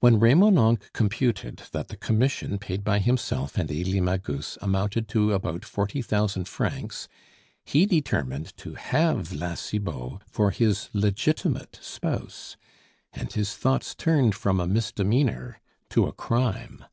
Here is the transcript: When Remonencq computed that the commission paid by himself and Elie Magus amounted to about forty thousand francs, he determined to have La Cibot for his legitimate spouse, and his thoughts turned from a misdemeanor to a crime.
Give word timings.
When 0.00 0.18
Remonencq 0.18 0.92
computed 0.92 1.62
that 1.70 1.86
the 1.86 1.96
commission 1.96 2.58
paid 2.58 2.82
by 2.82 2.98
himself 2.98 3.56
and 3.56 3.70
Elie 3.70 4.00
Magus 4.00 4.58
amounted 4.60 5.06
to 5.10 5.32
about 5.32 5.64
forty 5.64 6.02
thousand 6.02 6.48
francs, 6.48 7.06
he 7.64 7.86
determined 7.86 8.56
to 8.56 8.74
have 8.74 9.32
La 9.32 9.54
Cibot 9.54 10.20
for 10.28 10.50
his 10.50 10.90
legitimate 10.92 11.78
spouse, 11.80 12.56
and 13.12 13.32
his 13.34 13.54
thoughts 13.54 13.94
turned 13.94 14.34
from 14.34 14.58
a 14.58 14.66
misdemeanor 14.66 15.60
to 15.90 16.08
a 16.08 16.12
crime. 16.12 16.84